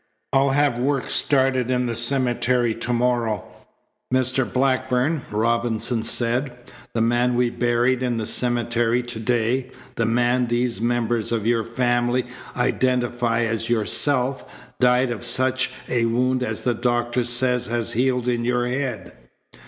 I'll 0.33 0.49
have 0.49 0.79
work 0.79 1.11
started 1.11 1.69
in 1.69 1.85
the 1.85 1.93
cemetery 1.93 2.73
to 2.73 2.91
morrow." 2.91 3.43
"Mr. 4.11 4.51
Blackburn," 4.51 5.21
Robinson 5.29 6.01
said, 6.01 6.53
"the 6.93 7.01
man 7.01 7.35
we 7.35 7.51
buried 7.51 8.01
in 8.01 8.17
the 8.17 8.25
cemetery 8.25 9.03
to 9.03 9.19
day, 9.19 9.69
the 9.93 10.07
man 10.07 10.47
these 10.47 10.81
members 10.81 11.31
of 11.31 11.45
your 11.45 11.63
family 11.63 12.25
identify 12.55 13.41
as 13.43 13.69
yourself, 13.69 14.43
died 14.79 15.11
of 15.11 15.19
just 15.19 15.33
such 15.35 15.69
a 15.87 16.05
wound 16.05 16.41
as 16.41 16.63
the 16.63 16.73
doctor 16.73 17.23
says 17.23 17.67
has 17.67 17.93
healed 17.93 18.27
in 18.27 18.43
your 18.43 18.65
head." 18.67 19.13